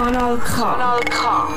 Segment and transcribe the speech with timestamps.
[0.00, 0.62] Kanal K.
[0.62, 1.48] Kanal K.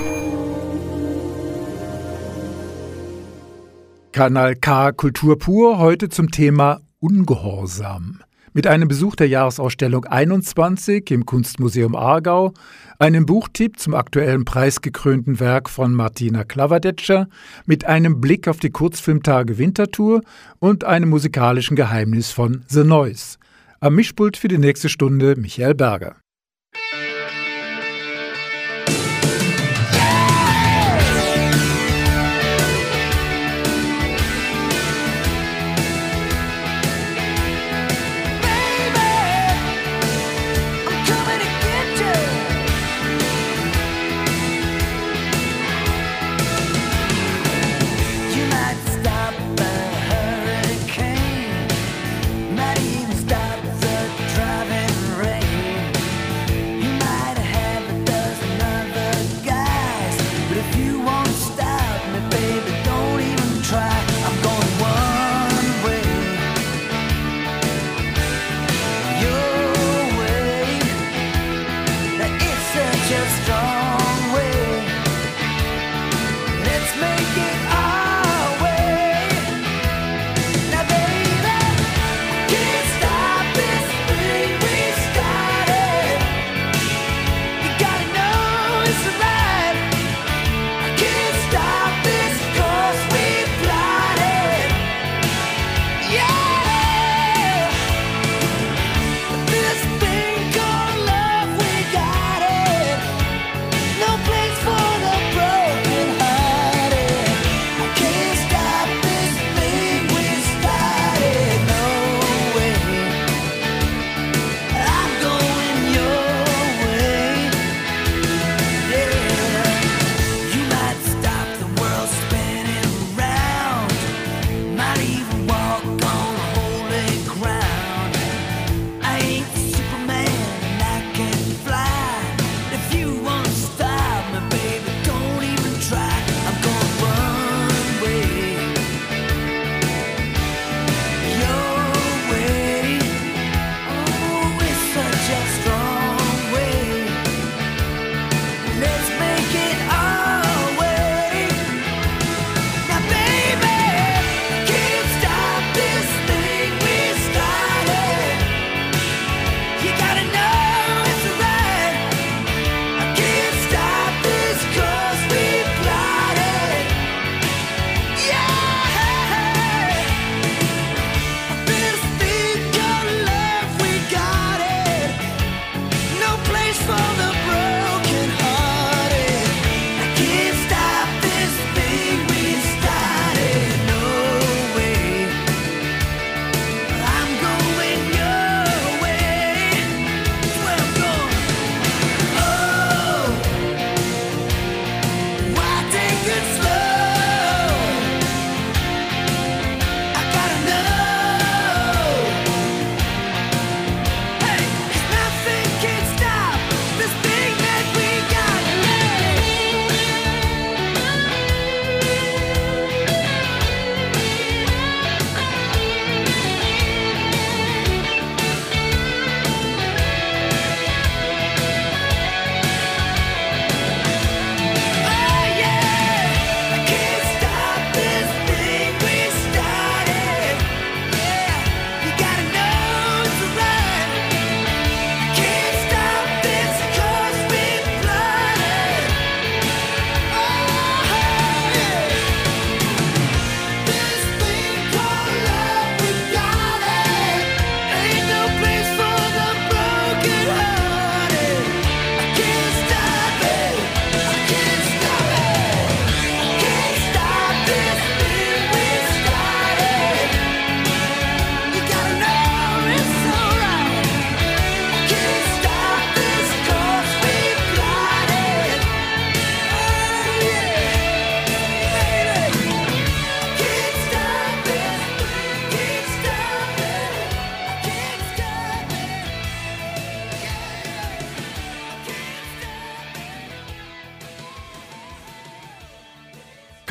[4.11, 8.19] Kanal K Kultur pur heute zum Thema Ungehorsam.
[8.51, 12.51] Mit einem Besuch der Jahresausstellung 21 im Kunstmuseum Aargau,
[12.99, 17.29] einem Buchtipp zum aktuellen preisgekrönten Werk von Martina Klavadetscher,
[17.65, 20.19] mit einem Blick auf die Kurzfilmtage Wintertour
[20.59, 23.37] und einem musikalischen Geheimnis von The Noise.
[23.79, 26.17] Am Mischpult für die nächste Stunde Michael Berger.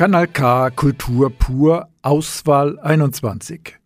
[0.03, 3.77] Kanal K Kultur pur Auswahl 21.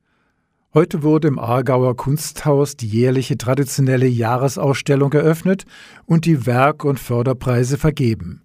[0.74, 5.66] Heute wurde im Aargauer Kunsthaus die jährliche traditionelle Jahresausstellung eröffnet
[6.08, 8.42] und die Werk- und Förderpreise vergeben.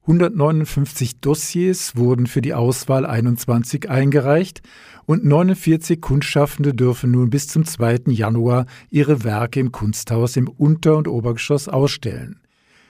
[0.00, 4.60] 159 Dossiers wurden für die Auswahl 21 eingereicht
[5.06, 8.00] und 49 Kunstschaffende dürfen nun bis zum 2.
[8.06, 12.40] Januar ihre Werke im Kunsthaus im Unter- und Obergeschoss ausstellen.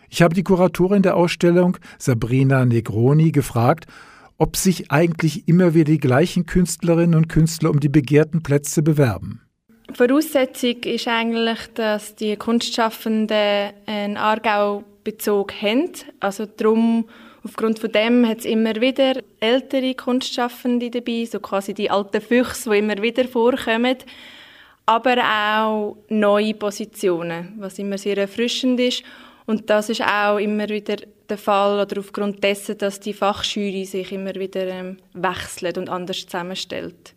[0.08, 3.86] Ich habe die Kuratorin der Ausstellung, Sabrina Negroni, gefragt,
[4.42, 9.40] ob sich eigentlich immer wieder die gleichen Künstlerinnen und Künstler um die begehrten Plätze bewerben.
[9.94, 15.92] Voraussetzung ist eigentlich, dass die Kunstschaffenden einen Aargau-Bezug haben.
[16.18, 17.04] Also darum,
[17.44, 22.70] aufgrund von dem hat es immer wieder ältere Kunstschaffende dabei, so quasi die alten Füchse,
[22.70, 23.98] die immer wieder vorkommen.
[24.86, 29.04] Aber auch neue Positionen, was immer sehr erfrischend ist.
[29.46, 30.96] Und das ist auch immer wieder
[31.28, 36.26] der Fall oder aufgrund dessen, dass die Fachjury sich immer wieder ähm, wechselt und anders
[36.26, 37.14] zusammenstellt.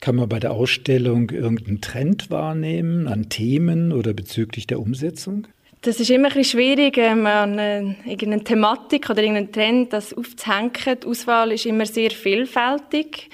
[0.00, 5.46] Kann man bei der Ausstellung irgendeinen Trend wahrnehmen an Themen oder bezüglich der Umsetzung?
[5.82, 10.14] Das ist immer ein bisschen schwierig, ähm, an eine, irgendeine Thematik oder irgendeinen Trend das
[10.14, 10.72] aufzuhängen.
[11.02, 13.30] Die Auswahl ist immer sehr vielfältig.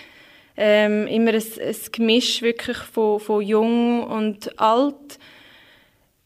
[0.57, 5.19] Ähm, immer ein, ein Gemisch wirklich von, von jung und alt.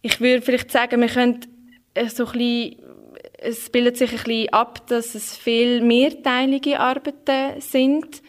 [0.00, 1.40] Ich würde vielleicht sagen, wir können
[1.94, 2.76] äh, so ein bisschen
[3.42, 8.20] es bildet sich ein bisschen ab, dass es viel mehrteilige Arbeiten sind.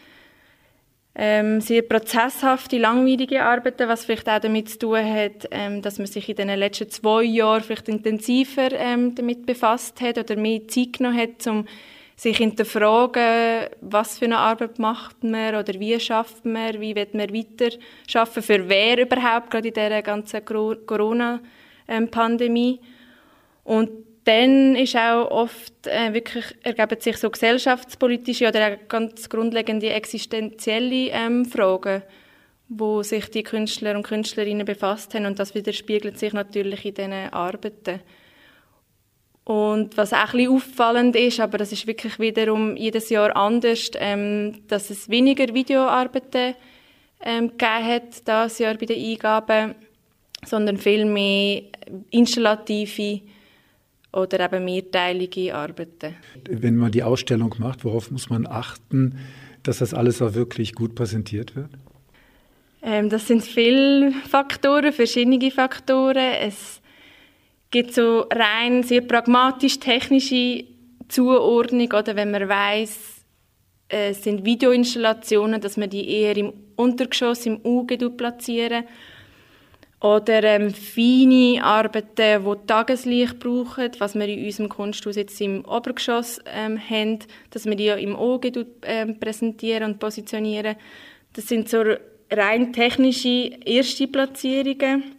[1.16, 6.08] Ähm, sehr prozesshafte, langwierige Arbeiten, was vielleicht auch damit zu tun hat, ähm, dass man
[6.08, 10.94] sich in den letzten zwei Jahren vielleicht intensiver ähm, damit befasst hat oder mehr Zeit
[10.94, 11.68] genommen hat, um
[12.16, 17.32] sich hinterfragen, was für eine Arbeit macht man oder wie schafft man, wie wird man
[17.32, 17.70] weiter
[18.08, 22.80] schaffen, für wer überhaupt, gerade in dieser ganzen Corona-Pandemie.
[23.64, 23.92] Und
[24.24, 31.10] dann ist auch oft äh, wirklich ergeben sich so gesellschaftspolitische oder auch ganz grundlegende existenzielle
[31.12, 32.04] ähm, Fragen,
[32.70, 37.14] wo sich die Künstler und Künstlerinnen befasst haben und das widerspiegelt sich natürlich in diesen
[37.14, 38.00] Arbeiten.
[39.46, 43.92] Und was auch ein bisschen auffallend ist, aber das ist wirklich wiederum jedes Jahr anders,
[43.96, 46.56] ähm, dass es weniger Videoarbeiten
[47.22, 49.76] ähm, gegeben hat, dieses Jahr bei den Eingaben,
[50.46, 51.64] sondern viel mehr
[52.10, 53.22] installative
[54.14, 56.16] oder eben mehrteilige Arbeiten.
[56.50, 59.18] Wenn man die Ausstellung macht, worauf muss man achten,
[59.64, 61.70] dass das alles auch wirklich gut präsentiert wird?
[62.84, 66.34] Ähm, das sind viele Faktoren, verschiedene Faktoren.
[66.42, 66.82] Es
[67.72, 70.66] gibt so rein sehr pragmatisch technische
[71.08, 73.24] Zuordnung oder wenn man weiß,
[73.90, 78.86] es sind Videoinstallationen, dass man die eher im Untergeschoss, im Auge platzieren
[80.04, 86.42] oder ähm, feine Arbeiten, die Tageslicht brauchen, was wir in unserem Kunsthaus jetzt im Obergeschoss
[86.46, 87.20] ähm, haben,
[87.52, 88.52] dass wir die ja im Auge
[88.82, 90.76] ähm, präsentieren und positionieren.
[91.32, 91.84] Das sind so
[92.30, 95.16] rein technische erste Platzierungen.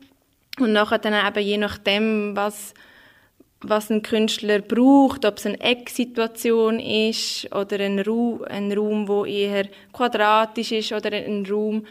[0.60, 2.74] Und nachher dann eben je nachdem, was,
[3.62, 9.24] was ein Künstler braucht, ob es eine Ecksituation ist oder ein Raum, ein Raum, wo
[9.24, 11.86] eher quadratisch ist oder ein Raum,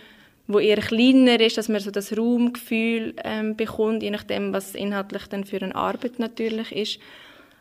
[0.47, 5.27] wo eher kleiner ist, dass man so das Raumgefühl ähm, bekommt, je nachdem, was inhaltlich
[5.27, 6.99] dann für eine Arbeit natürlich ist.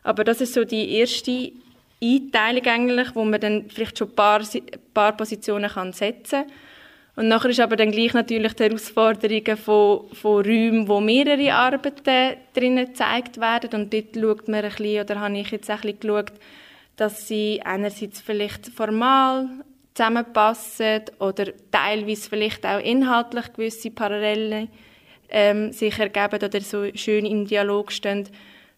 [0.03, 1.51] Aber das ist so die erste
[2.03, 4.41] Einteilung eigentlich, wo man dann vielleicht schon ein paar,
[4.93, 6.51] paar Positionen kann setzen kann.
[7.15, 12.37] Und nachher ist aber dann gleich natürlich die Herausforderung von, von Räumen, wo mehrere Arbeiten
[12.53, 13.81] drinnen gezeigt werden.
[13.81, 16.33] Und dort schaut man ein bisschen, oder habe ich jetzt ein bisschen geschaut,
[16.95, 19.47] dass sie einerseits vielleicht formal
[19.93, 24.69] zusammenpassen oder teilweise vielleicht auch inhaltlich gewisse Parallelen
[25.29, 28.27] ähm, sich ergeben oder so schön im Dialog stehen.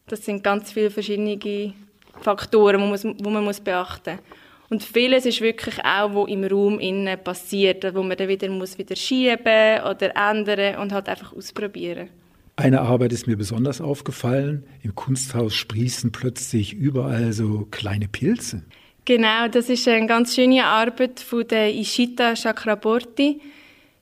[0.07, 1.73] Das sind ganz viele verschiedene
[2.21, 4.23] Faktoren, die man, wo man muss beachten muss.
[4.69, 8.77] Und vieles ist wirklich auch, wo im Raum innen passiert, wo man dann wieder muss
[8.77, 12.09] wieder schieben oder ändern und halt einfach ausprobieren.
[12.55, 14.63] Eine Arbeit ist mir besonders aufgefallen.
[14.81, 18.63] Im Kunsthaus sprießen plötzlich überall so kleine Pilze.
[19.05, 23.39] Genau, das ist eine ganz schöne Arbeit von der Ishita Chakraborty.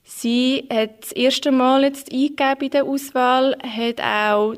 [0.05, 4.55] Sie hat das erste Mal jetzt eingegeben in der Auswahl, hat auch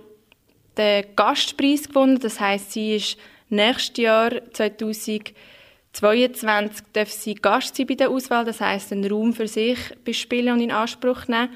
[0.78, 2.20] den Gastpreis gewonnen.
[2.20, 3.18] Das heißt, sie ist
[3.50, 8.46] nächstes Jahr 2022 darf sie Gast sein bei der Auswahl.
[8.46, 11.50] Das heißt, einen Raum für sich bespielen und in Anspruch nehmen.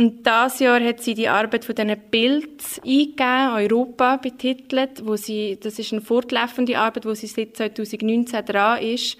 [0.00, 5.58] Und dieses Jahr hat sie die Arbeit von diesen Pilz eingegeben, Europa betitelt, wo sie,
[5.62, 9.18] das ist eine fortlaufende Arbeit, wo sie seit 2019 dran ist.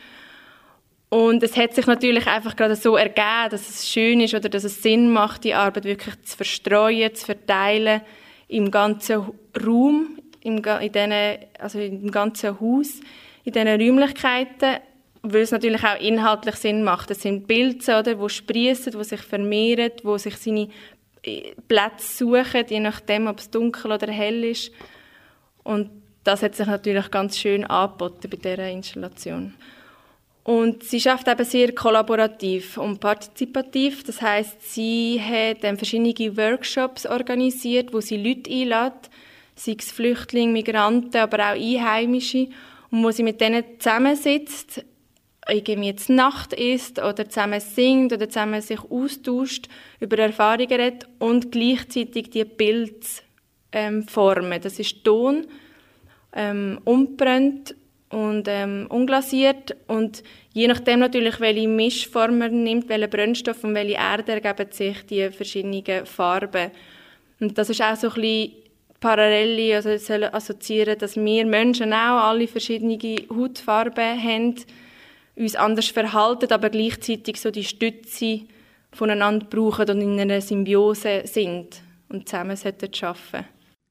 [1.10, 4.64] Und es hat sich natürlich einfach gerade so ergeben, dass es schön ist oder dass
[4.64, 8.00] es Sinn macht, die Arbeit wirklich zu verstreuen, zu verteilen
[8.48, 9.26] im ganzen
[9.62, 11.12] Raum, im, in diesen,
[11.58, 13.00] also im ganzen Haus,
[13.44, 14.78] in diesen Räumlichkeiten.
[15.22, 17.10] Weil es natürlich auch inhaltlich Sinn macht.
[17.10, 20.68] Es sind Pilze, oder, die sprießen, die sich vermehren, die sich seine
[21.22, 24.72] äh, Plätze suchen, je nachdem, ob es dunkel oder hell ist.
[25.62, 25.90] Und
[26.24, 29.54] das hat sich natürlich ganz schön angeboten bei dieser Installation.
[30.42, 34.04] Und sie schafft eben sehr kollaborativ und partizipativ.
[34.04, 39.10] Das heißt, sie hat ähm, verschiedene Workshops organisiert, wo sie Leute einlädt,
[39.54, 42.48] sei es Flüchtlinge, Migranten, aber auch Einheimische,
[42.90, 44.84] und wo sie mit denen zusammensitzt,
[45.50, 49.68] irgendwie jetzt Nacht isst oder zusammen singt oder zusammen sich austauscht,
[50.00, 53.06] über Erfahrungen redet und gleichzeitig die Bilder
[53.72, 54.60] ähm, formen.
[54.60, 55.46] Das ist Ton,
[56.34, 57.74] ähm, unbrennt
[58.10, 63.94] und ähm, unglasiert und je nachdem natürlich, welche Mischform man nimmt, welchen Brennstoff und welche
[63.94, 66.70] Erde ergeben sich die verschiedenen Farben.
[67.38, 68.52] Und das ist auch so ein bisschen
[69.00, 72.98] Parallele, also soll assoziieren, dass wir Menschen auch alle verschiedene
[73.34, 74.56] Hautfarben haben,
[75.36, 78.42] uns anders verhalten, aber gleichzeitig so die Stütze
[78.92, 83.46] voneinander brauchen und in einer Symbiose sind und zusammen sollten arbeiten.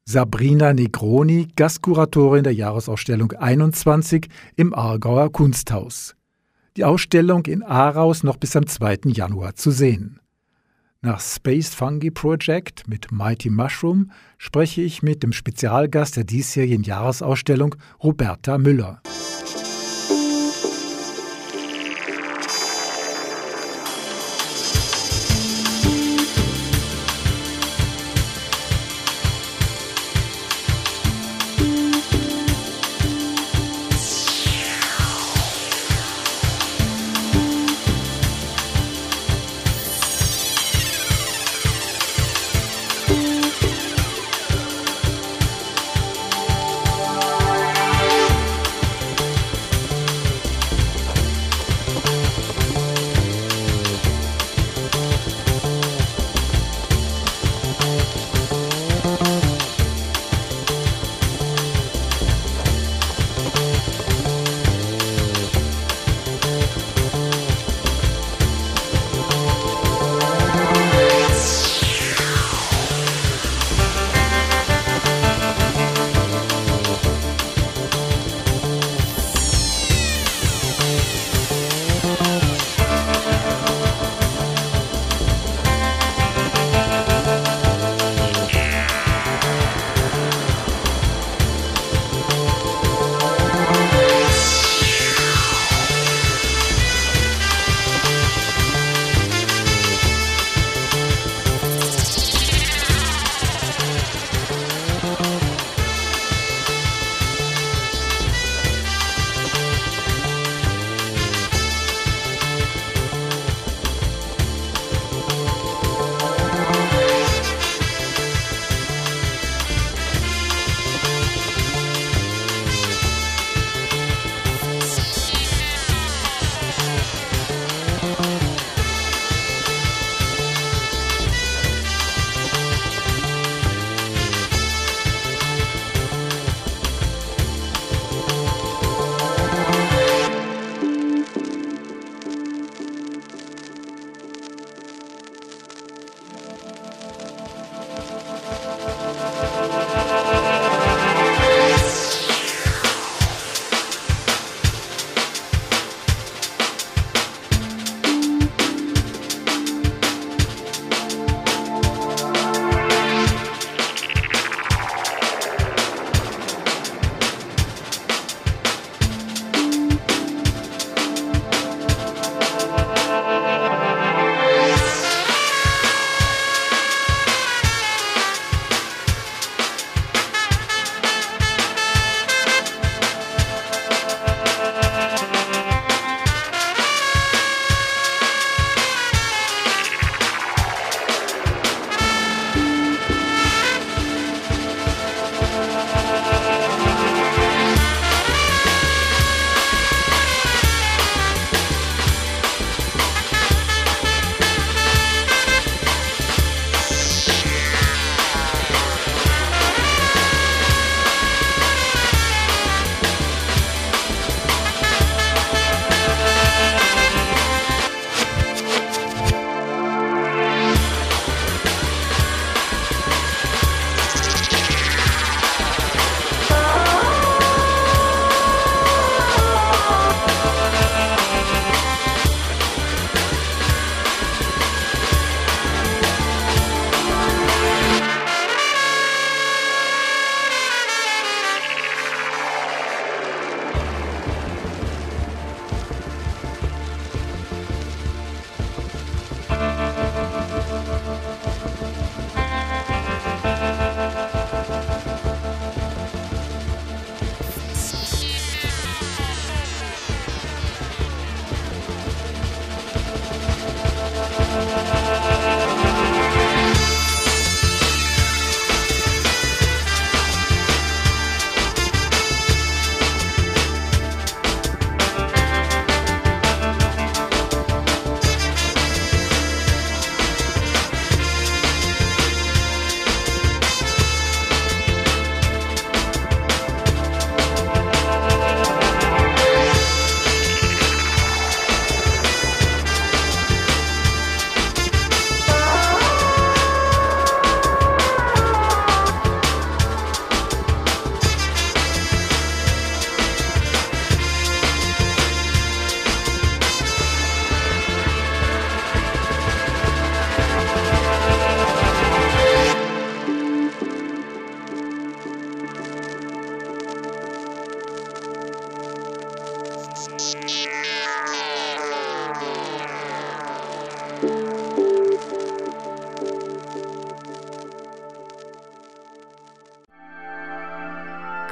[0.05, 6.15] Sabrina Negroni, Gastkuratorin der Jahresausstellung 21 im Aargauer Kunsthaus.
[6.77, 9.01] Die Ausstellung in Aarau noch bis am 2.
[9.05, 10.19] Januar zu sehen.
[11.01, 17.75] Nach Space Fungi Project mit Mighty Mushroom spreche ich mit dem Spezialgast der diesjährigen Jahresausstellung,
[18.03, 19.01] Roberta Müller.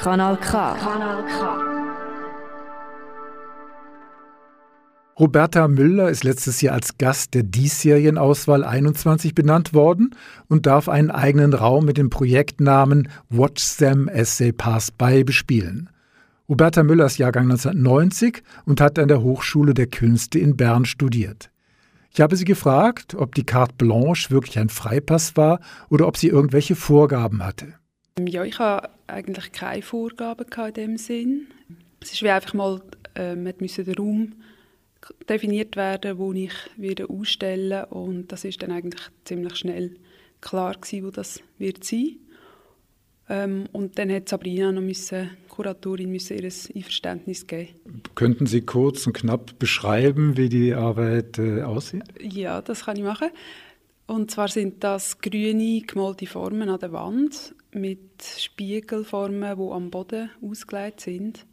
[0.07, 0.73] Kanal K.
[0.75, 1.57] Kanal K.
[5.19, 10.15] Roberta Müller ist letztes Jahr als Gast der Diesserienauswahl 21 benannt worden
[10.47, 15.89] und darf einen eigenen Raum mit dem Projektnamen Watch Them as They Pass By bespielen.
[16.47, 21.51] Roberta Müller ist Jahrgang 1990 und hat an der Hochschule der Künste in Bern studiert.
[22.13, 25.59] Ich habe sie gefragt, ob die Carte Blanche wirklich ein Freipass war
[25.89, 27.73] oder ob sie irgendwelche Vorgaben hatte.
[28.19, 31.47] Ja, ich habe eigentlich keine Vorgaben in dem Sinn.
[31.99, 32.81] Es ist wie einfach mal,
[33.15, 34.33] äh, man musste den Raum
[35.29, 39.95] definiert werden, wo ich wieder ausstellen und das ist dann eigentlich ziemlich schnell
[40.41, 42.17] klar gewesen, wo das wird sein.
[43.29, 47.69] Ähm, und dann hat Sabrina noch müssen, Kuratorin müssen ihr Einverständnis geben.
[48.15, 52.03] Könnten Sie kurz und knapp beschreiben, wie die Arbeit äh, aussieht?
[52.21, 53.29] Ja, das kann ich machen.
[54.05, 60.29] Und zwar sind das grüne gemalte Formen an der Wand mit Spiegelformen, die am Boden
[60.41, 61.45] ausgelegt sind.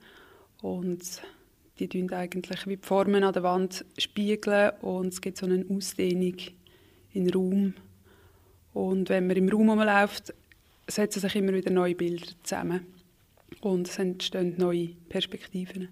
[0.63, 1.23] Und
[1.79, 5.65] die tun eigentlich wie die Formen an der Wand spiegeln und es gibt so eine
[5.69, 6.37] Ausdehnung
[7.13, 7.75] in den Raum.
[8.73, 10.33] Und wenn man im Raum rumläuft,
[10.87, 12.87] setzen sich immer wieder neue Bilder zusammen
[13.61, 15.89] und es entstehen neue Perspektiven.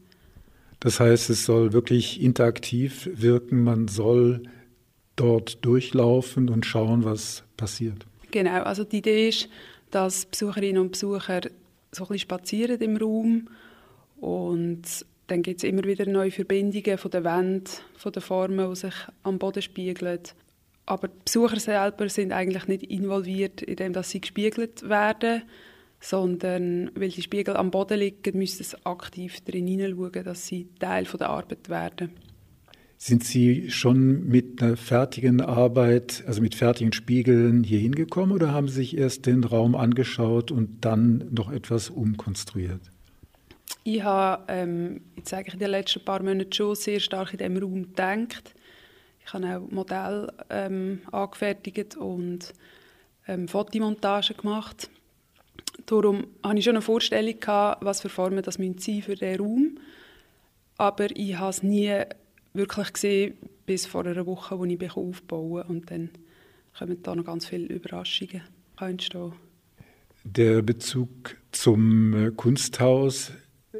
[0.81, 4.42] Das heißt, es soll wirklich interaktiv wirken, man soll
[5.16, 8.07] dort durchlaufen und schauen, was passiert.
[8.33, 9.49] Genau, also die Idee ist,
[9.92, 11.42] dass Besucherinnen und Besucher
[11.92, 13.48] so ein bisschen spazieren im Raum
[14.20, 14.83] und
[15.28, 18.94] dann gibt es immer wieder neue Verbindungen von der Wände, von den Formen, die sich
[19.22, 20.20] am Boden spiegeln.
[20.87, 25.42] Aber die Besucher selber sind eigentlich nicht involviert, indem sie gespiegelt werden,
[26.00, 31.05] sondern weil die Spiegel am Boden liegen, müssen sie aktiv darin hineinschauen, dass sie Teil
[31.05, 32.11] der Arbeit werden.
[33.05, 38.69] Sind Sie schon mit einer fertigen Arbeit, also mit fertigen Spiegeln hier hingekommen oder haben
[38.69, 42.81] Sie sich erst den Raum angeschaut und dann noch etwas umkonstruiert?
[43.83, 47.57] Ich habe ähm, jetzt eigentlich in den letzten paar Monaten schon sehr stark in diesem
[47.57, 48.55] Raum gedacht.
[49.27, 52.55] Ich habe auch Modell ähm, angefertigt und
[53.27, 54.88] ähm, Fotomontagen gemacht.
[55.87, 59.79] Darum hatte ich schon eine Vorstellung, gehabt, was für Formen das sein für diesen Raum.
[60.77, 62.05] Aber ich habe es nie
[62.53, 63.35] wirklich gesehen,
[63.67, 66.11] bis vor einer Woche, wo ich aufbauen Und dann
[66.77, 68.43] kommen da noch ganz viele Überraschungen
[68.79, 69.33] entstehen.
[70.25, 73.33] Der Bezug zum äh, Kunsthaus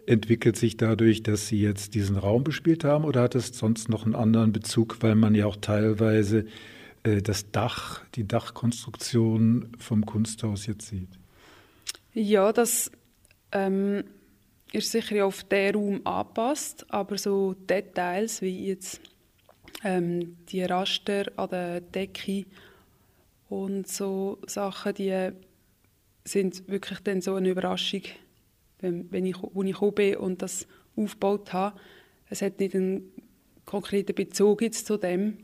[0.07, 4.05] entwickelt sich dadurch, dass Sie jetzt diesen Raum bespielt haben oder hat es sonst noch
[4.05, 6.47] einen anderen Bezug, weil man ja auch teilweise
[7.05, 11.11] äh, das Dach, die Dachkonstruktion vom Kunsthaus jetzt sieht?
[12.13, 12.91] Ja, das
[13.53, 14.05] ähm,
[14.73, 19.01] ist sicher auf den Raum angepasst, aber so Details wie jetzt
[19.85, 22.47] ähm, die Raster an der Decke
[23.49, 25.31] und so Sachen, die
[26.25, 28.03] sind wirklich dann so eine Überraschung
[28.83, 31.79] wenn, wenn ich, wo ich gekommen bin und das aufgebaut habe.
[32.29, 33.11] Es hat nicht einen
[33.65, 35.39] konkreten Bezug jetzt zu dem,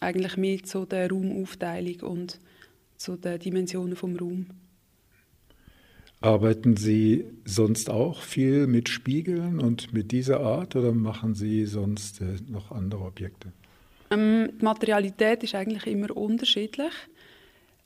[0.00, 2.40] eigentlich mehr zu der Raumaufteilung und
[2.96, 4.46] zu den Dimensionen vom Raum.
[6.20, 12.20] Arbeiten Sie sonst auch viel mit Spiegeln und mit dieser Art oder machen Sie sonst
[12.20, 13.52] äh, noch andere Objekte?
[14.10, 16.92] Ähm, die Materialität ist eigentlich immer unterschiedlich.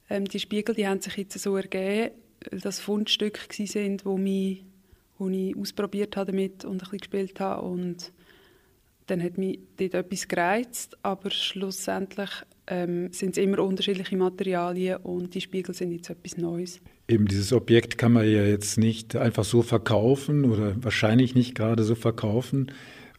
[0.08, 2.12] Ähm, die Spiegel die haben sich jetzt so ergeben,
[2.50, 4.64] dass Fundstücke sind, wo mich
[5.20, 8.10] wo ich ausprobiert habe damit und ein bisschen gespielt habe und
[9.06, 12.30] dann hat mich dort etwas gereizt, aber schlussendlich
[12.70, 16.80] ähm, sind es immer unterschiedliche Materialien und die Spiegel sind jetzt etwas Neues.
[17.08, 21.82] Eben dieses Objekt kann man ja jetzt nicht einfach so verkaufen oder wahrscheinlich nicht gerade
[21.82, 22.70] so verkaufen,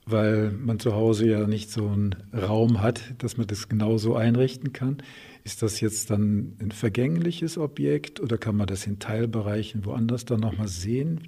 [0.06, 4.72] weil man zu Hause ja nicht so einen Raum hat, dass man das genauso einrichten
[4.74, 5.04] kann.
[5.44, 10.40] Ist das jetzt dann ein vergängliches Objekt oder kann man das in Teilbereichen woanders dann
[10.40, 11.28] nochmal sehen?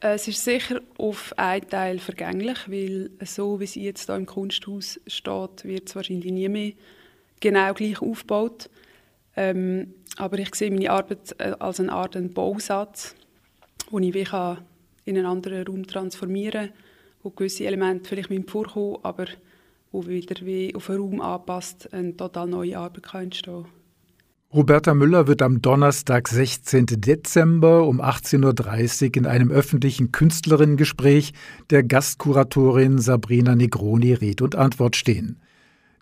[0.00, 5.00] Es ist sicher auf einen Teil vergänglich, weil so wie sie jetzt hier im Kunsthaus
[5.08, 6.72] steht, wird es wahrscheinlich nie mehr
[7.40, 8.70] genau gleich aufgebaut.
[9.36, 13.14] Ähm, aber ich sehe meine Arbeit äh, als eine Art Bausatz,
[13.92, 14.58] den ich wie kann
[15.04, 16.76] in einen anderen Raum transformieren kann,
[17.22, 19.26] wo gewisse Elemente vielleicht vorkommen aber
[19.90, 23.72] wo wieder wie auf einen Raum anpasst, eine total neue Arbeit kann entstehen kann.
[24.52, 26.86] Roberta Müller wird am Donnerstag, 16.
[26.86, 31.34] Dezember um 18.30 Uhr in einem öffentlichen Künstlerinnengespräch
[31.68, 35.38] der Gastkuratorin Sabrina Negroni Red und Antwort stehen.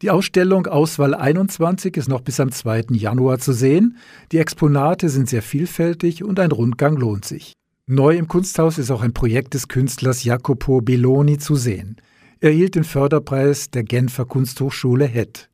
[0.03, 2.87] Die Ausstellung Auswahl 21 ist noch bis am 2.
[2.91, 3.97] Januar zu sehen.
[4.31, 7.55] Die Exponate sind sehr vielfältig und ein Rundgang lohnt sich.
[7.87, 11.97] Neu im Kunsthaus ist auch ein Projekt des Künstlers Jacopo Belloni zu sehen.
[12.41, 15.49] Er erhielt den Förderpreis der Genfer Kunsthochschule Hett.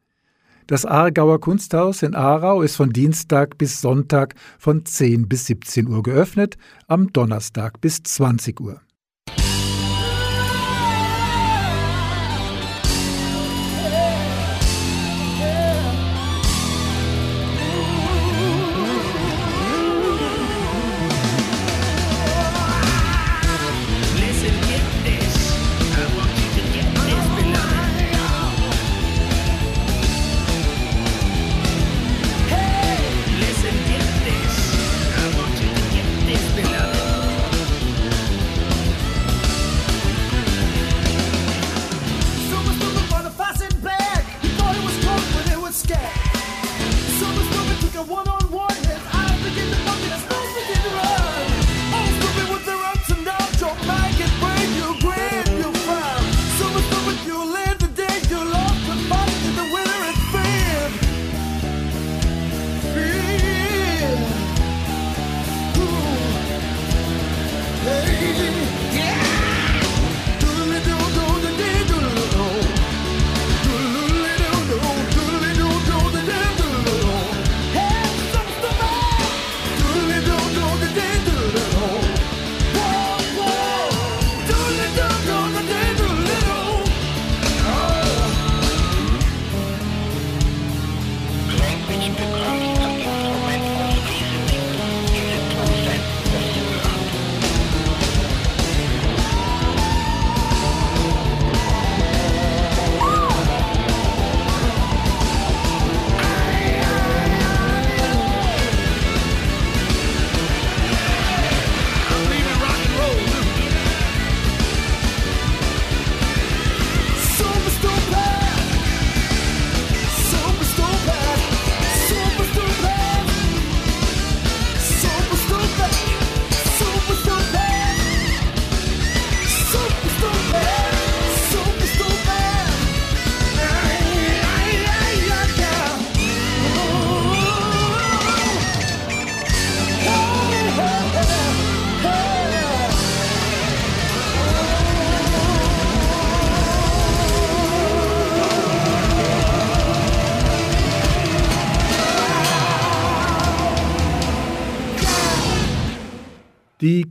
[0.67, 6.03] Das Aargauer Kunsthaus in Aarau ist von Dienstag bis Sonntag von 10 bis 17 Uhr
[6.03, 6.57] geöffnet,
[6.89, 8.81] am Donnerstag bis 20 Uhr.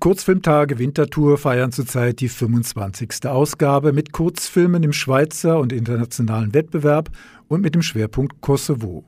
[0.01, 3.27] Kurzfilmtage Wintertour feiern zurzeit die 25.
[3.27, 7.11] Ausgabe mit Kurzfilmen im Schweizer und internationalen Wettbewerb
[7.47, 9.05] und mit dem Schwerpunkt Kosovo.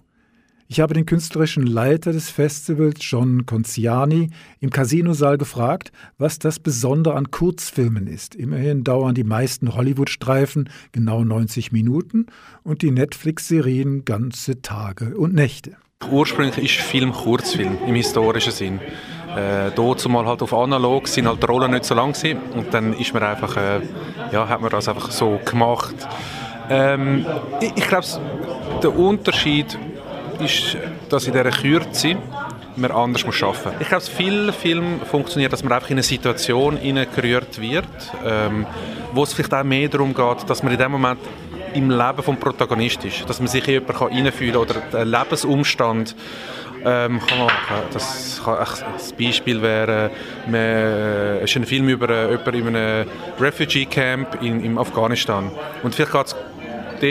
[0.67, 4.29] Ich habe den künstlerischen Leiter des Festivals, John Conciani,
[4.59, 8.35] im Casinosaal gefragt, was das Besondere an Kurzfilmen ist.
[8.35, 12.27] Immerhin dauern die meisten Hollywood-Streifen genau 90 Minuten
[12.61, 15.75] und die Netflix-Serien ganze Tage und Nächte.
[16.11, 18.79] Ursprünglich ist Film Kurzfilm im historischen Sinn.
[19.35, 22.39] Äh, dort mal halt auf analog sind halt die Rollen nicht so lang gewesen.
[22.55, 23.79] und dann ist man einfach, äh,
[24.31, 25.95] ja, hat man das einfach so gemacht.
[26.69, 27.25] Ähm,
[27.59, 28.05] ich, ich glaube,
[28.83, 29.77] der Unterschied
[30.39, 30.77] ist,
[31.09, 32.17] dass in dieser Kürze
[32.75, 33.73] man anders muss muss.
[33.79, 37.85] Ich glaube, viel Film funktioniert, dass man einfach in eine Situation gerührt wird,
[38.25, 38.65] ähm,
[39.13, 41.19] wo es vielleicht auch mehr darum geht, dass man in dem Moment
[41.73, 46.15] im Leben des Protagonisten ist, dass man sich in jemanden reinfühlen kann oder den Lebensumstand
[46.85, 47.75] ähm, kann man machen.
[47.91, 48.57] Das, kann,
[48.93, 50.11] das Beispiel wäre,
[50.45, 53.09] man, es ist ein Film über jemanden in einem
[53.39, 55.51] Refugee Camp in, in Afghanistan.
[55.81, 56.35] Und vielleicht geht es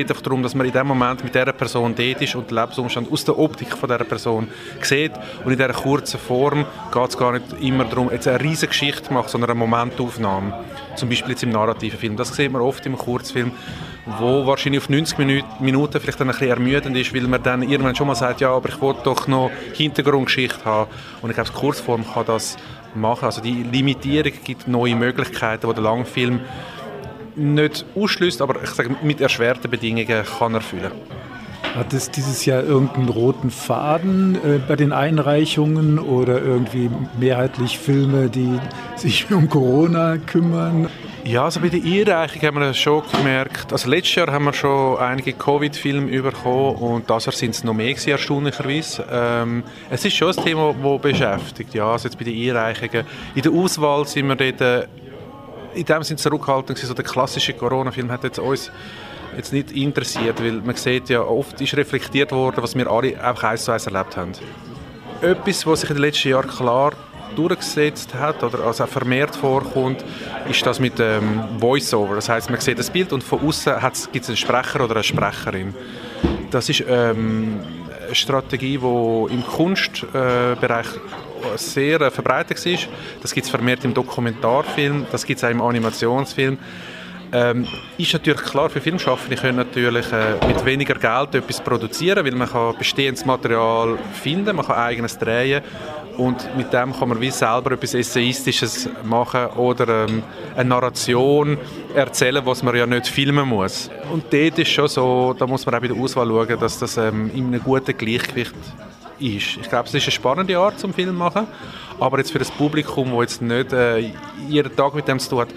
[0.07, 3.11] dort darum, dass man in dem Moment mit dieser Person dort ist und den Lebensumstand
[3.11, 4.49] aus der Optik von dieser Person
[4.81, 5.13] sieht.
[5.45, 9.03] Und in dieser kurzen Form geht es gar nicht immer darum, jetzt eine riesige Geschichte
[9.03, 10.65] zu machen, sondern eine Momentaufnahme.
[10.97, 12.17] Zum Beispiel jetzt im narrativen Film.
[12.17, 13.53] Das sieht man oft im Kurzfilm,
[14.07, 15.19] wo wahrscheinlich auf 90
[15.61, 18.51] Minuten vielleicht dann ein bisschen ermüdend ist, weil man dann irgendwann schon mal sagt, ja,
[18.51, 20.91] aber ich wollte doch noch Hintergrundgeschichte haben.
[21.21, 22.57] Und ich glaube, die Kurzform kann das
[22.95, 23.27] machen.
[23.27, 26.41] Also die Limitierung gibt neue Möglichkeiten, die der Langfilm
[27.37, 30.93] nicht ausschließt, aber ich sage, mit erschwerten Bedingungen kann erfüllen.
[31.75, 38.29] Hat es dieses Jahr irgendeinen roten Faden äh, bei den Einreichungen oder irgendwie mehrheitlich Filme,
[38.29, 38.61] die
[38.97, 40.89] sich um Corona kümmern?
[41.25, 44.99] Ja, also bei der Einreichung haben wir schon gemerkt, also letztes Jahr haben wir schon
[44.99, 49.05] einige Covid-Filme bekommen und das Jahr sind es noch mehr gewesen, erstaunlicherweise.
[49.09, 53.07] Ähm, es ist schon ein Thema, das beschäftigt, ja, also jetzt bei den Einreichungen.
[53.37, 54.89] In der Auswahl sind wir dort äh,
[55.75, 58.73] in dem Sinne zurückhaltend so der klassische Corona-Film hat jetzt uns
[59.37, 63.43] jetzt nicht interessiert, weil man sieht ja, oft ist reflektiert worden, was wir alle auch
[63.45, 64.33] eins zu eins erlebt haben.
[65.21, 66.95] Etwas, was sich in den letzten Jahren klar
[67.37, 70.05] durchgesetzt hat oder also vermehrt vorkommt,
[70.49, 72.17] ist das mit dem ähm, Voice-Over.
[72.17, 73.75] Das heißt, man sieht das Bild und von außen
[74.13, 75.75] gibt es einen Sprecher oder eine Sprecherin.
[76.51, 77.61] Das ist ähm,
[78.05, 82.89] eine Strategie, die im Kunstbereich äh, sehr äh, verbreitet ist.
[83.21, 86.59] Das gibt es vermehrt im Dokumentarfilm, das gibt es auch im Animationsfilm.
[87.35, 87.67] Ähm,
[87.97, 92.47] ist natürlich klar, für Filmschaffende können natürlich äh, mit weniger Geld etwas produzieren, weil man
[92.47, 95.63] kann bestehendes Material finden, man kann eigenes drehen
[96.17, 100.23] und mit dem kann man wie selber etwas Essayistisches machen oder ähm,
[100.57, 101.59] eine Narration
[101.95, 103.91] erzählen, was man ja nicht filmen muss.
[104.13, 106.97] Und dort ist schon so, da muss man auch bei der Auswahl schauen, dass das
[106.97, 108.55] ähm, in einem guten Gleichgewicht
[109.19, 109.57] ist.
[109.57, 111.47] Ich glaube, es ist eine spannende Art zum Film machen,
[112.01, 114.11] aber jetzt für das Publikum, das jetzt nicht äh,
[114.49, 115.49] jeden Tag mit dem zu tun hat,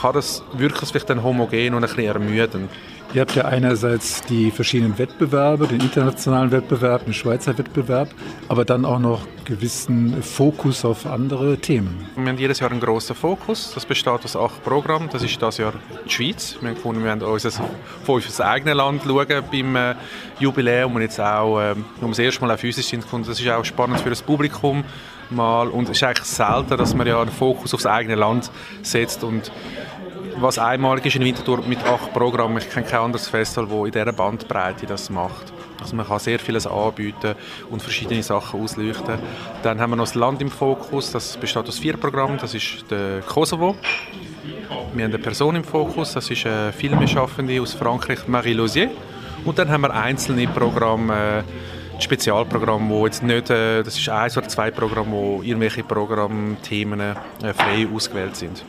[0.00, 2.68] kann das wirklich vielleicht dann homogen und ein bisschen ermüden.
[3.12, 8.08] Ihr habt ja einerseits die verschiedenen Wettbewerbe, den internationalen Wettbewerb, den Schweizer Wettbewerb,
[8.48, 12.06] aber dann auch noch gewissen Fokus auf andere Themen.
[12.14, 13.72] Wir haben jedes Jahr einen grossen Fokus.
[13.74, 15.08] Das besteht aus acht Programmen.
[15.10, 15.72] Das ist das Jahr
[16.04, 16.56] die Schweiz.
[16.60, 19.94] Wir haben gefunden, wir haben unser, von unser eigenes Land schauen beim äh,
[20.38, 23.04] Jubiläum und jetzt auch äh, um das erste Mal auch physisch sind.
[23.26, 24.84] Das ist auch spannend für das Publikum
[25.30, 28.50] mal und es ist eigentlich selten, dass man ja einen Fokus aufs eigene Land
[28.82, 29.50] setzt und
[30.40, 32.58] was einmalig ist in Winterthur mit acht Programmen.
[32.58, 35.52] Ich kenne kein anderes Festival, das in dieser Bandbreite das macht.
[35.80, 37.34] Also man kann sehr vieles anbieten
[37.70, 39.18] und verschiedene Sachen ausleuchten.
[39.62, 42.38] Dann haben wir noch das Land im Fokus, das besteht aus vier Programmen.
[42.38, 43.76] Das ist der Kosovo.
[44.94, 48.90] Wir haben eine Person im Fokus, das ist eine Filmschaffende aus Frankreich, Marie Lausier.
[49.44, 51.44] Und dann haben wir einzelne Programme,
[51.98, 57.00] äh, Spezialprogramme, wo jetzt nicht, äh, das ist eins oder zwei Programme, wo irgendwelche Programmthemen
[57.00, 58.64] äh, frei ausgewählt sind.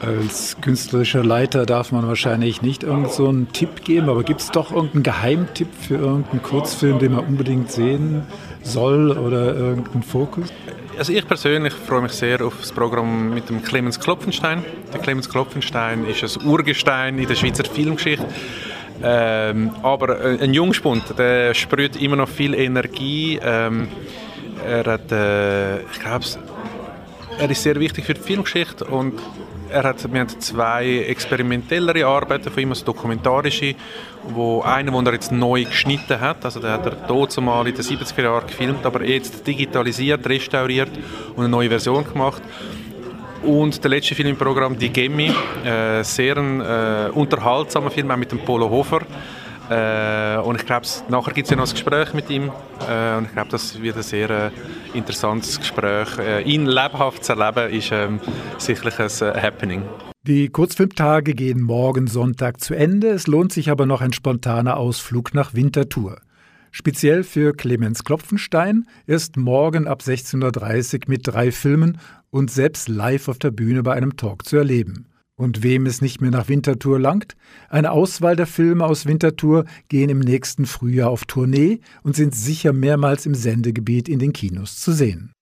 [0.00, 4.70] Als künstlerischer Leiter darf man wahrscheinlich nicht irgend so Tipp geben, aber gibt es doch
[4.70, 8.22] irgendeinen Geheimtipp für irgendeinen Kurzfilm, den man unbedingt sehen
[8.62, 10.52] soll oder irgendeinen Fokus?
[10.98, 14.64] Also ich persönlich freue mich sehr auf das Programm mit dem Clemens Klopfenstein.
[14.92, 18.26] Der Clemens Klopfenstein ist ein Urgestein in der Schweizer Filmgeschichte.
[19.02, 23.40] Ähm, aber ein Jungspund, der sprüht immer noch viel Energie.
[23.42, 23.88] Ähm,
[24.66, 26.24] er hat, äh, ich glaube,
[27.38, 29.14] er ist sehr wichtig für die Filmgeschichte und
[29.74, 33.74] er hat, wir haben zwei experimentellere Arbeiten von ihm, also dokumentarische,
[34.28, 37.74] wo eine, wo er jetzt neu geschnitten hat, also der hat er dort zumal in
[37.74, 40.90] den 70er Jahren gefilmt, aber jetzt digitalisiert, restauriert
[41.34, 42.42] und eine neue Version gemacht.
[43.42, 45.30] Und der letzte Film im Programm, Die Gemmi,
[45.64, 49.02] äh, sehr ein äh, unterhaltsamer Film, auch mit dem Polo Hofer.
[49.70, 52.50] Äh, und ich glaube, nachher gibt es ja noch ein Gespräch mit ihm.
[52.88, 54.50] Äh, und ich glaube, das wird ein sehr äh,
[54.92, 56.18] interessantes Gespräch.
[56.18, 58.20] Äh, ihn lebhaft zu erleben, ist ähm,
[58.58, 59.82] sicherlich ein äh, Happening.
[60.26, 63.08] Die Kurzfilmtage gehen morgen Sonntag zu Ende.
[63.08, 66.18] Es lohnt sich aber noch ein spontaner Ausflug nach Winterthur.
[66.70, 71.98] Speziell für Clemens Klopfenstein ist morgen ab 16.30 Uhr mit drei Filmen
[72.30, 75.06] und selbst live auf der Bühne bei einem Talk zu erleben.
[75.36, 77.36] Und wem es nicht mehr nach Winterthur langt?
[77.68, 82.72] Eine Auswahl der Filme aus Winterthur gehen im nächsten Frühjahr auf Tournee und sind sicher
[82.72, 85.33] mehrmals im Sendegebiet in den Kinos zu sehen.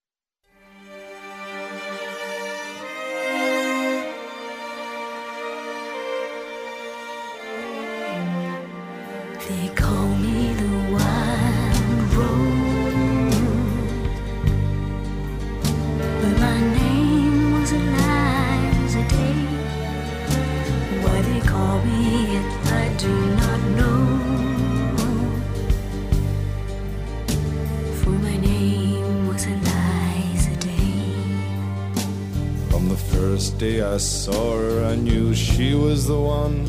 [33.25, 36.67] I saw her, I knew she was the one.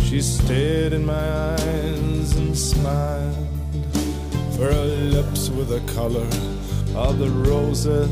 [0.00, 3.48] She stared in my eyes and smiled.
[4.52, 6.28] For her lips were the color
[6.94, 8.08] of the roses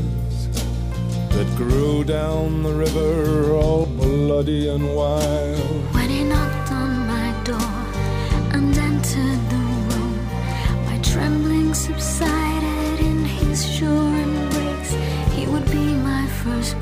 [1.29, 5.95] that grew down the river, all bloody and wild.
[5.95, 7.73] When he knocked on my door
[8.53, 10.25] and entered the room,
[10.85, 14.93] my trembling subsided in his sure embrace.
[15.33, 16.75] He would be my first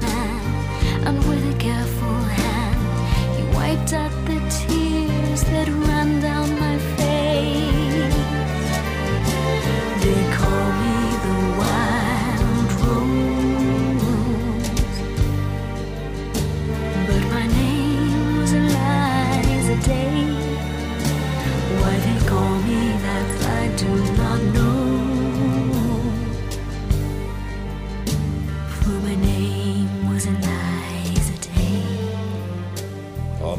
[3.93, 4.22] set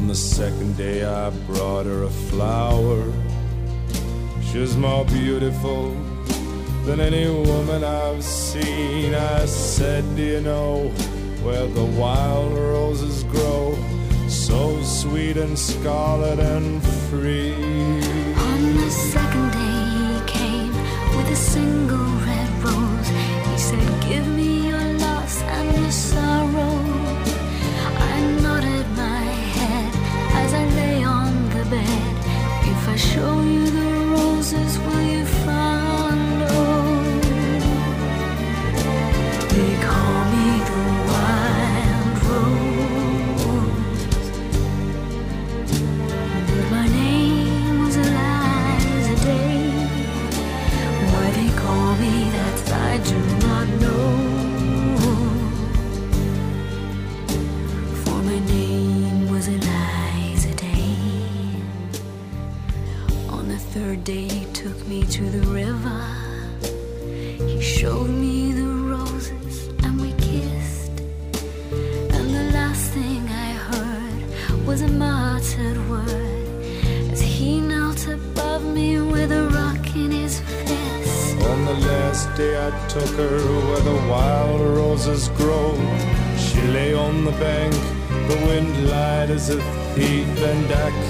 [0.05, 3.11] On the second day, I brought her a flower.
[4.43, 5.89] She's more beautiful
[6.85, 9.15] than any woman I've seen.
[9.15, 10.89] I said, Do you know
[11.41, 13.75] where the wild roses grow?
[14.27, 17.55] So sweet and scarlet and free.
[17.55, 20.73] On the second day he came
[21.17, 21.84] with a single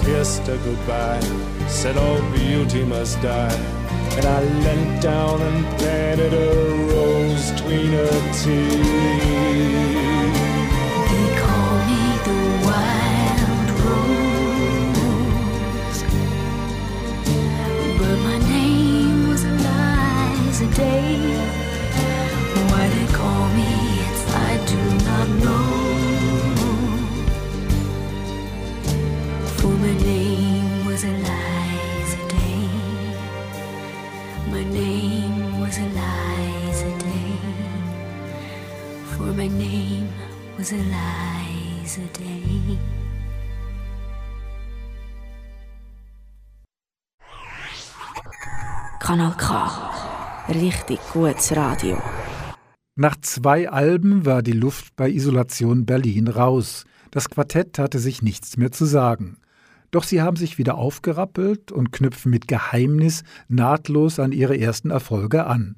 [0.05, 1.19] kissed her goodbye.
[1.67, 3.59] Said all beauty must die.
[4.17, 6.49] And I leant down and planted a
[6.93, 10.04] rose between her teeth.
[50.87, 51.97] Richtig gutes Radio.
[52.95, 56.85] Nach zwei Alben war die Luft bei Isolation Berlin raus.
[57.09, 59.37] Das Quartett hatte sich nichts mehr zu sagen.
[59.89, 65.47] Doch sie haben sich wieder aufgerappelt und knüpfen mit Geheimnis nahtlos an ihre ersten Erfolge
[65.47, 65.77] an.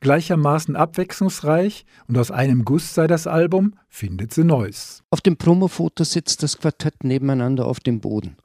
[0.00, 5.04] Gleichermaßen abwechslungsreich und aus einem Guss sei das Album, findet sie Neues.
[5.08, 8.36] Auf dem Promofoto sitzt das Quartett nebeneinander auf dem Boden.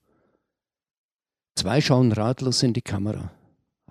[1.57, 3.33] Zwei schauen ratlos in die Kamera,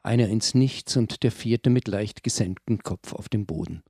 [0.04, 3.82] einer ins Nichts und der vierte mit leicht gesenktem Kopf auf dem Boden.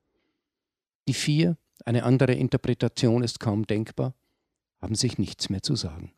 [1.07, 4.14] Die vier, eine andere Interpretation ist kaum denkbar,
[4.81, 6.12] haben sich nichts mehr zu sagen.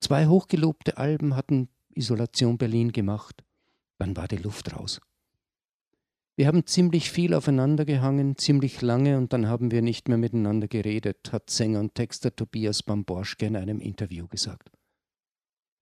[0.00, 3.44] Zwei hochgelobte Alben hatten Isolation Berlin gemacht,
[3.98, 5.00] dann war die Luft raus.
[6.36, 10.68] Wir haben ziemlich viel aufeinander gehangen, ziemlich lange, und dann haben wir nicht mehr miteinander
[10.68, 14.70] geredet, hat Sänger und Texter Tobias Bamborschke in einem Interview gesagt.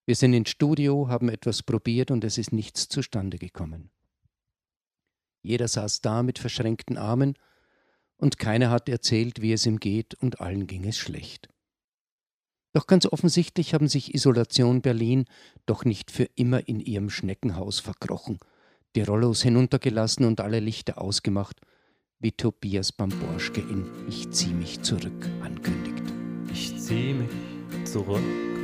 [0.07, 3.91] Wir sind ins Studio, haben etwas probiert und es ist nichts zustande gekommen.
[5.43, 7.35] Jeder saß da mit verschränkten Armen
[8.17, 11.49] und keiner hat erzählt, wie es ihm geht und allen ging es schlecht.
[12.73, 15.27] Doch ganz offensichtlich haben sich Isolation Berlin
[15.65, 18.41] doch nicht für immer in ihrem Schneckenhaus verkrochen,
[18.97, 21.61] die Rollos hinuntergelassen und alle Lichter ausgemacht,
[22.19, 26.03] wie Tobias Bamborschke in Ich zieh mich zurück ankündigt.
[26.53, 28.64] Ich zieh mich zurück.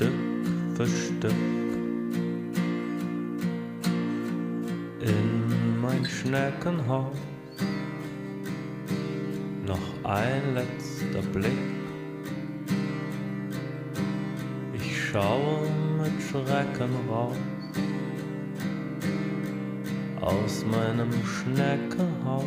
[0.00, 0.14] Stück
[0.76, 1.30] für Stück.
[5.02, 7.18] In mein Schneckenhaus.
[9.66, 11.52] Noch ein letzter Blick.
[14.72, 15.68] Ich schaue
[16.00, 17.36] mit Schrecken raus.
[20.22, 22.44] Aus meinem Schneckenhaus.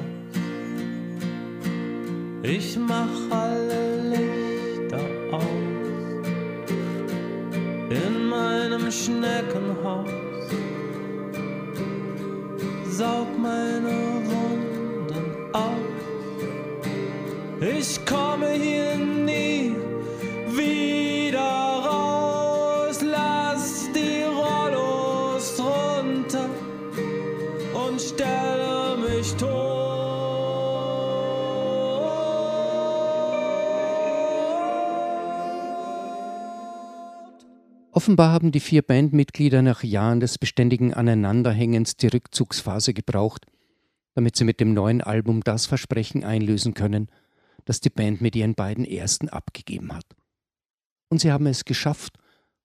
[2.42, 5.73] Ich mach alle Lichter aus
[7.94, 10.10] in meinem Schneckenhaus.
[12.90, 13.96] Saug meine
[14.30, 15.94] Wunden auf.
[17.62, 19.23] Ich komme hier nie
[38.04, 43.46] Offenbar haben die vier Bandmitglieder nach Jahren des beständigen Aneinanderhängens die Rückzugsphase gebraucht,
[44.14, 47.08] damit sie mit dem neuen Album das Versprechen einlösen können,
[47.64, 50.04] das die Band mit ihren beiden ersten abgegeben hat.
[51.08, 52.18] Und sie haben es geschafft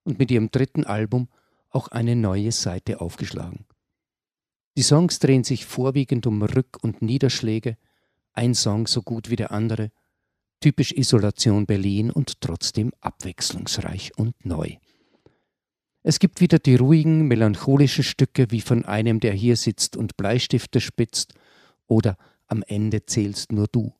[0.02, 1.28] und mit ihrem dritten Album
[1.70, 3.64] auch eine neue Seite aufgeschlagen.
[4.76, 7.76] Die Songs drehen sich vorwiegend um Rück- und Niederschläge,
[8.32, 9.92] ein Song so gut wie der andere,
[10.60, 14.78] Typisch Isolation Berlin und trotzdem abwechslungsreich und neu.
[16.08, 20.80] Es gibt wieder die ruhigen, melancholischen Stücke wie von einem, der hier sitzt und Bleistifte
[20.80, 21.34] spitzt
[21.86, 23.92] oder Am Ende zählst nur du.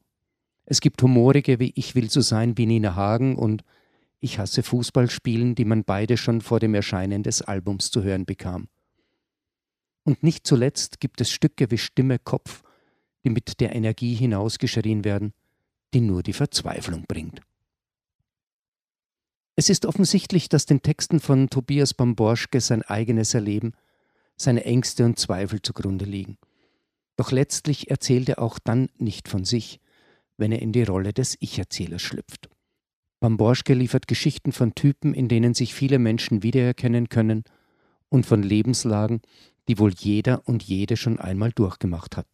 [0.64, 3.62] Es gibt humorige wie Ich will so sein wie Nina Hagen und
[4.20, 8.68] Ich hasse Fußballspielen, die man beide schon vor dem Erscheinen des Albums zu hören bekam.
[10.02, 12.62] Und nicht zuletzt gibt es Stücke wie Stimme, Kopf,
[13.22, 15.34] die mit der Energie hinausgeschrien werden,
[15.92, 17.42] die nur die Verzweiflung bringt.
[19.58, 23.72] Es ist offensichtlich, dass den Texten von Tobias Bamborschke sein eigenes Erleben,
[24.36, 26.38] seine Ängste und Zweifel zugrunde liegen.
[27.16, 29.80] Doch letztlich erzählt er auch dann nicht von sich,
[30.36, 32.48] wenn er in die Rolle des Ich-Erzählers schlüpft.
[33.18, 37.42] Bamborschke liefert Geschichten von Typen, in denen sich viele Menschen wiedererkennen können
[38.10, 39.22] und von Lebenslagen,
[39.66, 42.28] die wohl jeder und jede schon einmal durchgemacht hat.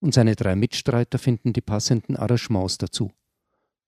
[0.00, 3.12] Und seine drei Mitstreiter finden die passenden Arrangements dazu.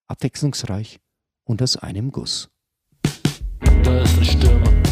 [0.07, 1.01] Abwechslungsreich
[1.47, 2.51] und aus einem Guss.
[3.83, 4.83] Da ist eine Stimme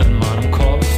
[0.00, 0.93] in meinem Kopf,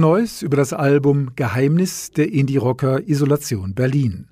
[0.00, 4.28] Noise über das Album Geheimnis der Indie-Rocker Isolation Berlin.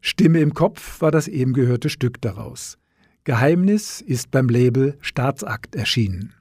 [0.00, 2.78] Stimme im Kopf war das eben gehörte Stück daraus.
[3.22, 6.34] Geheimnis ist beim Label Staatsakt erschienen.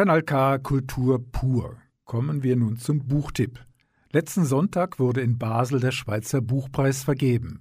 [0.00, 1.76] Kanal K Kultur pur.
[2.06, 3.60] Kommen wir nun zum Buchtipp.
[4.12, 7.60] Letzten Sonntag wurde in Basel der Schweizer Buchpreis vergeben.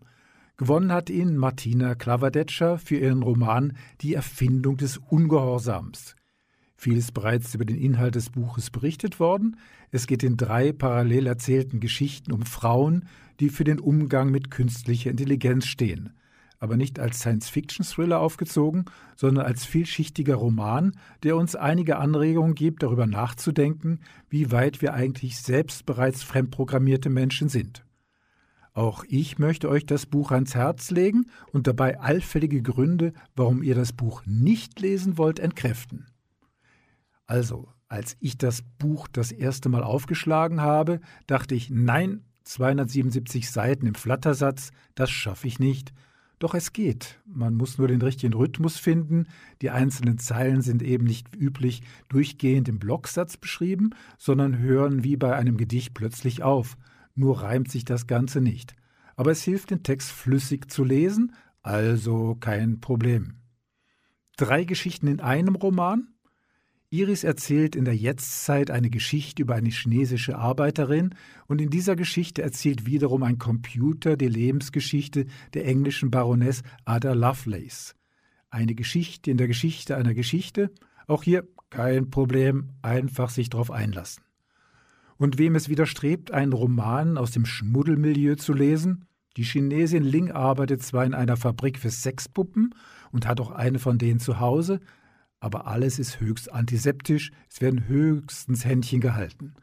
[0.55, 6.15] Gewonnen hat ihn Martina Klavadetscher für ihren Roman Die Erfindung des Ungehorsams.
[6.77, 9.57] Viel ist bereits über den Inhalt des Buches berichtet worden.
[9.91, 13.09] Es geht in drei parallel erzählten Geschichten um Frauen,
[13.41, 16.13] die für den Umgang mit künstlicher Intelligenz stehen.
[16.59, 18.85] Aber nicht als Science-Fiction-Thriller aufgezogen,
[19.15, 25.37] sondern als vielschichtiger Roman, der uns einige Anregungen gibt, darüber nachzudenken, wie weit wir eigentlich
[25.37, 27.85] selbst bereits fremdprogrammierte Menschen sind.
[28.73, 33.75] Auch ich möchte euch das Buch ans Herz legen und dabei allfällige Gründe, warum ihr
[33.75, 36.07] das Buch nicht lesen wollt, entkräften.
[37.25, 43.85] Also, als ich das Buch das erste Mal aufgeschlagen habe, dachte ich, nein, 277 Seiten
[43.85, 45.91] im Flattersatz, das schaffe ich nicht.
[46.39, 47.19] Doch es geht.
[47.25, 49.27] Man muss nur den richtigen Rhythmus finden.
[49.61, 55.35] Die einzelnen Zeilen sind eben nicht üblich durchgehend im Blocksatz beschrieben, sondern hören wie bei
[55.35, 56.77] einem Gedicht plötzlich auf.
[57.13, 58.75] Nur reimt sich das Ganze nicht.
[59.17, 63.35] Aber es hilft, den Text flüssig zu lesen, also kein Problem.
[64.37, 66.07] Drei Geschichten in einem Roman?
[66.91, 71.13] Iris erzählt in der Jetztzeit eine Geschichte über eine chinesische Arbeiterin
[71.45, 77.93] und in dieser Geschichte erzählt wiederum ein Computer die Lebensgeschichte der englischen Baroness Ada Lovelace.
[78.49, 80.71] Eine Geschichte in der Geschichte einer Geschichte,
[81.05, 84.23] auch hier kein Problem, einfach sich darauf einlassen.
[85.17, 89.05] Und wem es widerstrebt, einen Roman aus dem Schmuddelmilieu zu lesen,
[89.37, 92.73] die Chinesin Ling arbeitet zwar in einer Fabrik für Sexpuppen
[93.11, 94.79] und hat auch eine von denen zu Hause,
[95.39, 99.53] aber alles ist höchst antiseptisch, es werden höchstens Händchen gehalten.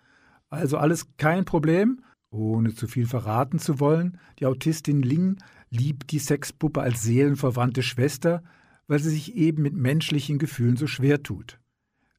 [0.49, 4.19] Also alles kein Problem, ohne zu viel verraten zu wollen.
[4.39, 5.39] Die Autistin Ling
[5.71, 8.43] liebt die Sexpuppe als seelenverwandte Schwester,
[8.87, 11.59] weil sie sich eben mit menschlichen Gefühlen so schwer tut.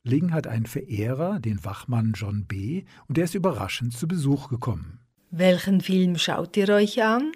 [0.03, 4.99] Ling hat einen Verehrer, den Wachmann John B., und der ist überraschend zu Besuch gekommen.
[5.31, 7.31] Welchen Film schaut ihr euch an?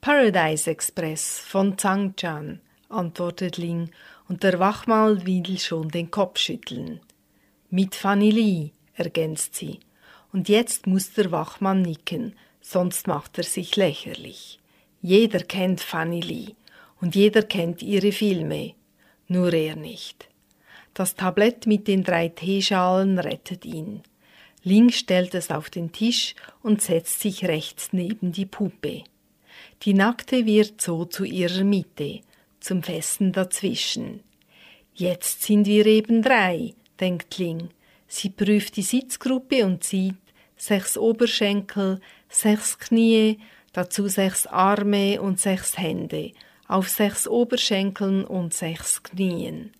[0.00, 3.90] Paradise Express von Zhang Chan, antwortet Ling,
[4.28, 7.00] und der Wachmann will schon den Kopf schütteln.
[7.70, 9.80] Mit Fanny Lee, ergänzt sie.
[10.32, 14.60] Und jetzt muss der Wachmann nicken, sonst macht er sich lächerlich.
[15.00, 16.54] Jeder kennt Fanny Lee
[17.00, 18.74] und jeder kennt ihre Filme,
[19.28, 20.28] nur er nicht.
[20.92, 24.02] Das Tablett mit den drei Teeschalen rettet ihn.
[24.64, 29.04] Ling stellt es auf den Tisch und setzt sich rechts neben die Puppe.
[29.82, 32.20] Die Nackte wird so zu ihrer Mitte,
[32.60, 34.20] zum Festen dazwischen.
[34.94, 37.70] Jetzt sind wir eben drei, denkt Ling.
[38.06, 40.16] Sie prüft die Sitzgruppe und sieht
[40.56, 43.38] sechs Oberschenkel, sechs Knie,
[43.72, 46.32] dazu sechs Arme und sechs Hände,
[46.66, 49.72] auf sechs Oberschenkeln und sechs Knien.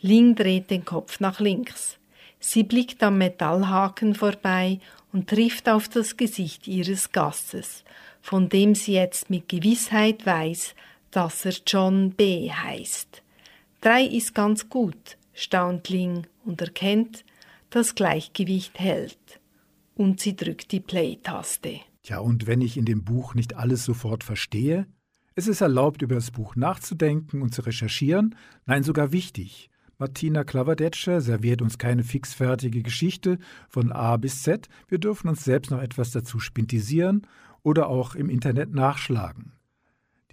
[0.00, 1.98] Ling dreht den Kopf nach links.
[2.38, 4.78] Sie blickt am Metallhaken vorbei
[5.12, 7.84] und trifft auf das Gesicht ihres Gastes,
[8.20, 10.74] von dem sie jetzt mit Gewissheit weiß,
[11.16, 12.50] dass er John B.
[12.50, 13.22] heißt.
[13.80, 17.24] Drei ist ganz gut, staunt Ling und erkennt,
[17.70, 19.40] das Gleichgewicht hält.
[19.94, 21.80] Und sie drückt die Play-Taste.
[22.04, 24.86] Ja, und wenn ich in dem Buch nicht alles sofort verstehe,
[25.34, 28.34] es ist erlaubt, über das Buch nachzudenken und zu recherchieren,
[28.66, 29.70] nein, sogar wichtig.
[29.96, 33.38] Martina Klaverdetscher serviert uns keine fixfertige Geschichte
[33.70, 37.26] von A bis Z, wir dürfen uns selbst noch etwas dazu spintisieren
[37.62, 39.55] oder auch im Internet nachschlagen.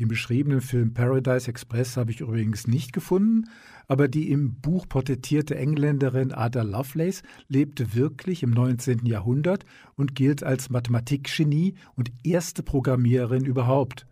[0.04, 3.46] Den beschriebenen Film Paradise Express habe ich übrigens nicht gefunden,
[3.88, 9.06] aber die im Buch porträtierte Engländerin Ada Lovelace lebte wirklich im 19.
[9.06, 9.64] Jahrhundert
[9.96, 14.06] und gilt als Mathematikgenie und erste Programmiererin überhaupt.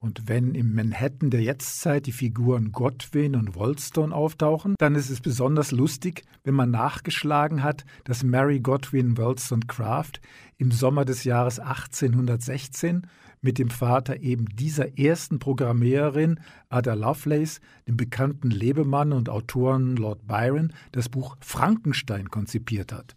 [0.00, 5.20] Und wenn im Manhattan der Jetztzeit die Figuren Godwin und Wolstone auftauchen, dann ist es
[5.20, 10.14] besonders lustig, wenn man nachgeschlagen hat, dass Mary Godwin Wolstone Craft
[10.56, 13.06] im Sommer des Jahres 1816
[13.40, 20.26] mit dem Vater eben dieser ersten Programmiererin, Ada Lovelace, dem bekannten Lebemann und Autoren Lord
[20.26, 23.16] Byron, das Buch Frankenstein konzipiert hat.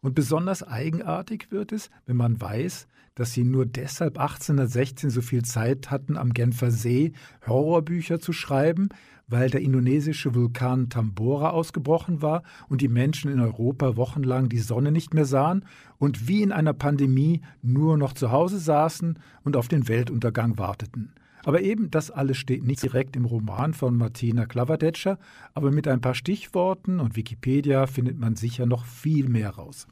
[0.00, 5.42] Und besonders eigenartig wird es, wenn man weiß, dass sie nur deshalb 1816 so viel
[5.44, 7.12] Zeit hatten, am Genfer See
[7.46, 8.88] Horrorbücher zu schreiben,
[9.32, 14.92] weil der indonesische Vulkan Tambora ausgebrochen war und die Menschen in Europa wochenlang die Sonne
[14.92, 15.64] nicht mehr sahen
[15.98, 21.14] und wie in einer Pandemie nur noch zu Hause saßen und auf den Weltuntergang warteten.
[21.44, 25.18] Aber eben das alles steht nicht direkt im Roman von Martina Klaverdetscher,
[25.54, 29.88] aber mit ein paar Stichworten und Wikipedia findet man sicher noch viel mehr raus.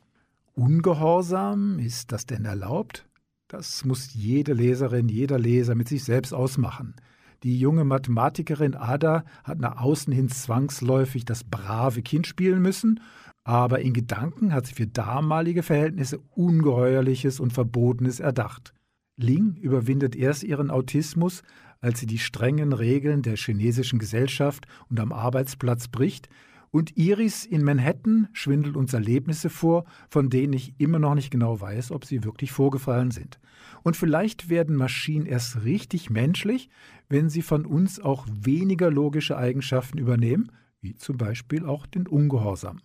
[0.53, 3.09] Ungehorsam, ist das denn erlaubt?
[3.49, 6.95] Das muss jede Leserin, jeder Leser mit sich selbst ausmachen.
[7.43, 13.01] Die junge Mathematikerin Ada hat nach außen hin zwangsläufig das brave Kind spielen müssen,
[13.45, 18.75] aber in Gedanken hat sie für damalige Verhältnisse Ungeheuerliches und Verbotenes erdacht.
[19.17, 21.43] Ling überwindet erst ihren Autismus,
[21.81, 26.29] als sie die strengen Regeln der chinesischen Gesellschaft und am Arbeitsplatz bricht,
[26.73, 31.61] und Iris in Manhattan schwindelt uns Erlebnisse vor, von denen ich immer noch nicht genau
[31.61, 33.41] weiß, ob sie wirklich vorgefallen sind.
[33.83, 36.69] Und vielleicht werden Maschinen erst richtig menschlich,
[37.09, 42.81] wenn sie von uns auch weniger logische Eigenschaften übernehmen, wie zum Beispiel auch den Ungehorsam.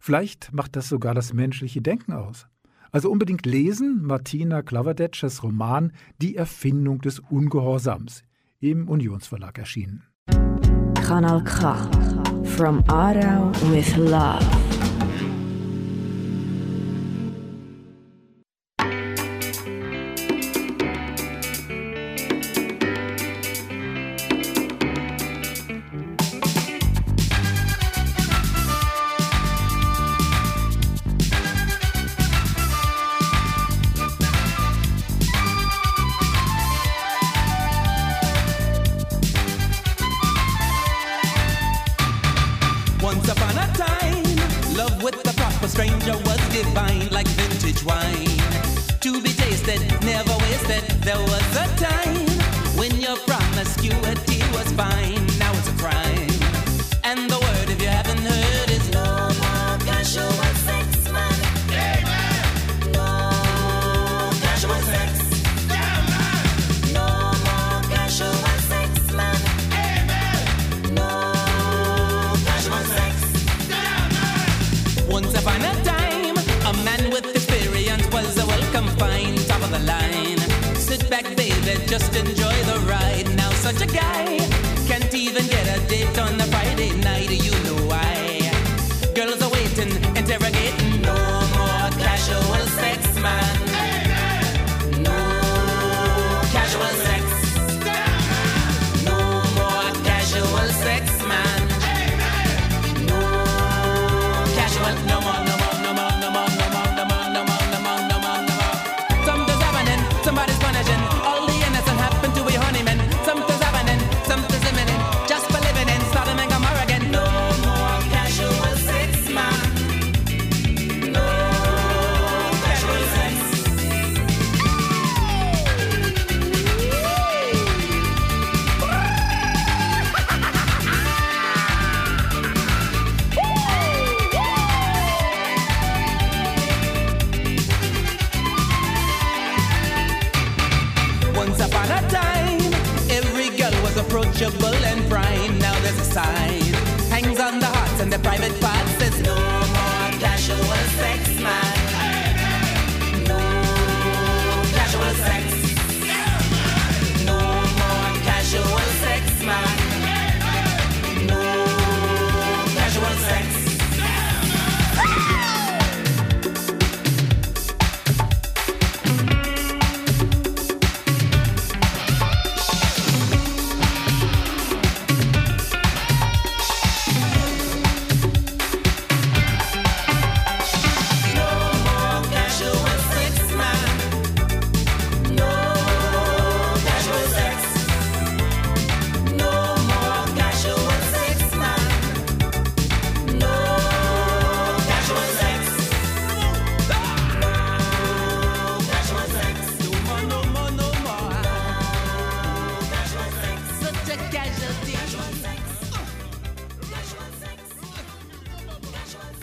[0.00, 2.46] Vielleicht macht das sogar das menschliche Denken aus.
[2.92, 8.22] Also unbedingt lesen Martina Klaverdetschers Roman Die Erfindung des Ungehorsams,
[8.58, 10.04] im Unionsverlag erschienen.
[10.94, 11.76] Kanal K.
[12.44, 14.69] From Aarau with love.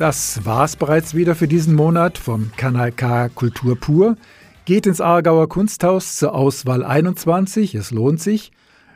[0.08, 4.16] Das war's bereits wieder für diesen Monat vom Kanal K Kultur pur.
[4.64, 8.53] Geht ins Aargauer Kunsthaus zur Auswahl 21, es lohnt sich.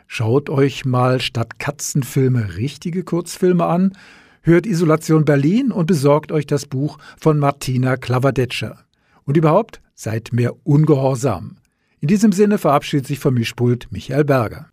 [0.07, 3.91] Schaut euch mal statt Katzenfilme richtige Kurzfilme an,
[4.41, 8.78] hört Isolation Berlin und besorgt euch das Buch von Martina Klavadetscher.
[9.26, 11.57] Und überhaupt, seid mehr ungehorsam.
[11.99, 14.70] In diesem Sinne verabschiedet sich vom Mischpult Michael Berger.